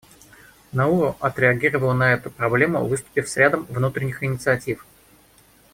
Науру 0.73 1.15
отреагировала 1.19 1.93
на 1.93 2.13
эту 2.13 2.31
проблему, 2.31 2.83
выступив 2.87 3.29
с 3.29 3.37
рядом 3.37 3.65
внутренних 3.65 4.23
инициатив. 4.23 4.83